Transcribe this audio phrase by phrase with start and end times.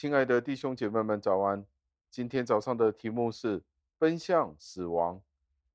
[0.00, 1.66] 亲爱的弟兄姐妹们，早安！
[2.08, 3.64] 今天早上的题目是
[3.98, 5.20] 奔向死亡。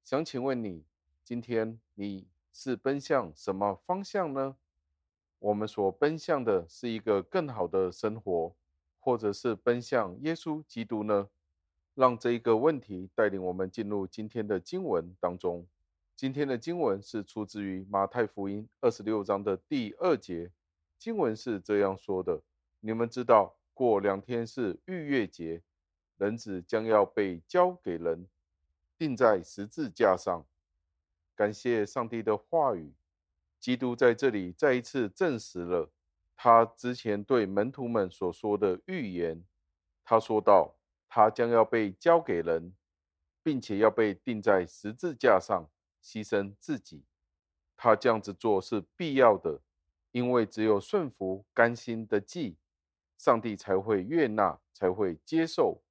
[0.02, 0.86] 想请问你，
[1.26, 4.55] 今天你是奔向什么方向呢？
[5.40, 8.55] 我们所奔向的是一个更好的生活，
[8.98, 11.28] 或者是奔向耶稣基督呢？
[11.94, 15.67] 让这一个问题带领我们进入今天的经文当中。
[16.16, 20.50] 今天的经文是出自于马太福音二十六章的第二节。
[20.98, 22.42] 经文是这样说的
[22.80, 25.62] ：“你们知道，过两天是逾越节，
[26.18, 28.27] 人子将要被交给人，
[28.98, 30.45] 钉在十字架上。”
[31.36, 32.94] 感谢上帝的话语，
[33.59, 35.92] 基督在这里再一次证实了
[36.36, 39.44] 他之前对门徒们所说的预言。
[40.03, 40.75] 他说道
[41.09, 42.75] ：“他将要被交给人，
[43.42, 45.69] 并且要被钉在十字架上，
[46.03, 47.03] 牺牲自己。
[47.75, 49.62] 他这样子做是必要的。”
[50.14, 52.56] 因为只有顺服、甘心的祭，
[53.23, 55.81] 上帝才会悦纳，才会接受。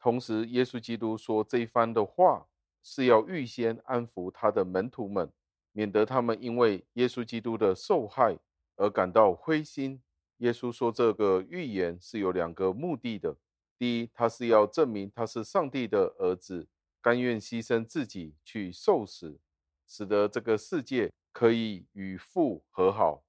[0.00, 2.48] 同时，耶稣基督说这一番的话，
[2.82, 5.30] 是要预先安抚他的门徒们，
[5.70, 8.36] 免得他们因为耶稣基督的受害
[8.74, 10.02] 而感到灰心。
[10.38, 13.36] 耶稣说这个预言是有两个目的的：
[13.78, 16.66] 第一，他是要证明他是上帝的儿子，
[17.00, 19.38] 甘愿牺牲自己去受死，
[19.86, 23.22] 使得这个世界可以与父和好。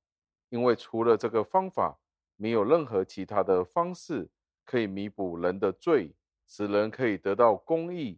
[0.50, 2.00] 因为除了这个方法，
[2.42, 4.28] 没有任何其他的方式
[4.66, 6.16] 可以弥补人的罪，
[6.48, 8.18] 使人可以得到公义。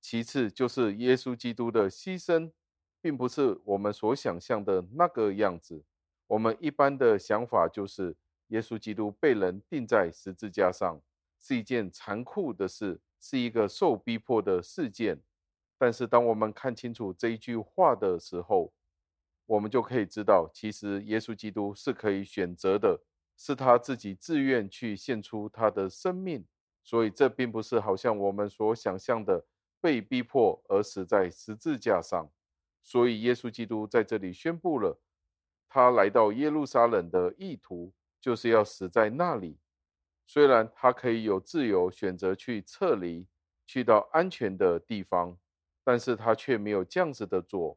[0.00, 2.52] 其次，就是耶稣基督的牺牲，
[3.00, 5.82] 并不是我们所想象的那个样子。
[6.28, 8.14] 我们一般的想法就是，
[8.46, 11.00] 耶稣基督被人钉在十字架上，
[11.40, 15.20] 是一件残酷的事，是一个受逼迫的事件。
[15.76, 18.72] 但是，当我们看清楚这一句话的时候，
[19.46, 23.00] 我们就可以知道，其实耶稣基督是可以选择的，
[23.44, 26.46] 是他自己自愿去献出他的生命，
[26.84, 29.44] 所以这并不是好像我们所想象的
[29.80, 32.30] 被逼迫而死在十字架上。
[32.84, 35.00] 所以耶稣基督在这里宣布了，
[35.68, 39.58] 他来到耶路撒冷的意图就是要死在那里。
[40.24, 43.26] 虽然他可以有自由选择去撤离，
[43.66, 45.36] 去到安全的地方，
[45.82, 47.76] 但是他却没有这样子的做。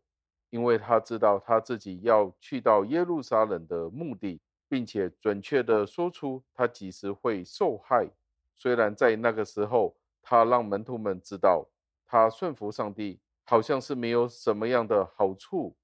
[0.52, 8.10] 因为他知道他自己要去到耶路撒冷的目的，并且准确地说出他几时会受害。
[8.56, 11.68] 虽然在那个时候，他让门徒们知道
[12.06, 15.76] 他顺服上帝好像是没有什么样的好处，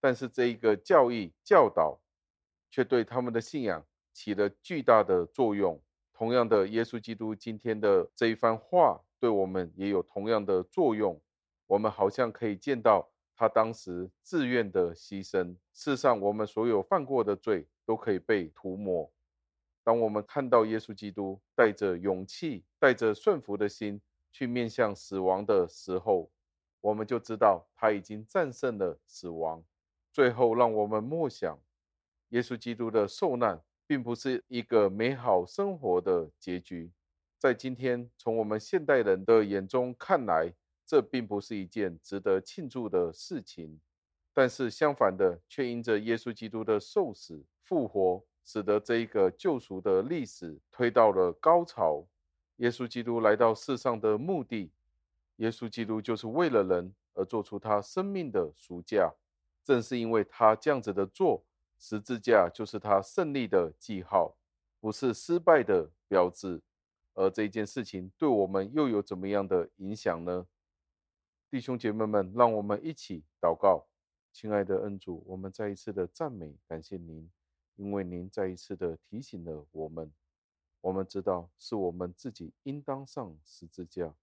[0.00, 2.00] 但是这一个教义教导
[2.70, 5.80] 却对他们的信仰起了巨大的作用。
[6.12, 11.20] 同样的，耶稣基督今天的这一番话对我们也有同样的作用。
[11.66, 13.10] 我们好像可以见到。
[13.36, 19.10] 他当时自愿的牺牲，世上我们所有犯过的罪都可以被涂抹。
[19.82, 26.30] 当我们看到耶稣基督带着勇气、带着顺服的心去面向死亡的时候，
[26.80, 29.64] 我们就知道他已经战胜了死亡。
[30.12, 31.58] 最后，让我们默想，
[32.28, 36.92] 耶稣基督的受难并不是一个美好生活的结局。
[37.40, 40.54] 在今天，从我们现代人的眼中看来，
[40.86, 43.80] 这并不是一件值得庆祝的事情，
[44.32, 52.04] 但是相反的，却因着耶稣基督的受死复活，使得这一个救赎的历史推到了高潮。
[52.56, 54.72] 耶稣基督来到世上的目的，
[55.36, 59.14] 耶稣基督就是为了人而做出他生命的赎价。
[59.62, 61.44] 正是因为他这样子的做，
[61.78, 64.34] 十字架就是他胜利的记号，
[64.80, 66.60] 不是失败的标志。
[67.14, 70.44] 而这件事情对我们又有怎么样的影响呢？
[71.48, 73.86] 弟兄姐妹们，让我们一起祷告。
[74.32, 77.30] 亲爱的恩主，我们再一次的赞美感谢您，
[77.80, 80.12] 因为您再一次的提醒了我们。
[80.82, 84.14] 我们知道是我们自己应当上十字架，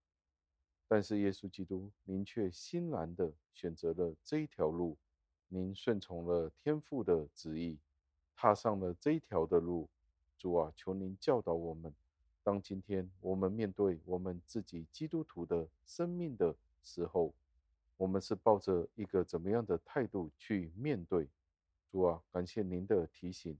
[0.87, 4.95] 但是耶稣基督，您却欣然的选择了这一条路，
[5.47, 7.79] 您顺从了天父的旨意，
[8.35, 9.89] 踏上了这一条的路。
[10.37, 11.91] 主啊，求您教导我们，
[12.43, 17.33] 当今天我们面对我们自己基督徒的生命的时候，
[17.97, 21.27] 我们是抱着一个怎么样的态度去面对？
[21.91, 23.57] 主啊，感谢您的提醒。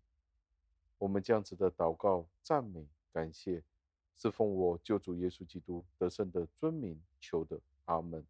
[0.98, 3.64] 我们这样子的祷告、赞美、感谢，
[4.16, 7.60] 是奉我救主耶稣基督得胜的尊名求的。
[7.86, 8.26] 阿门。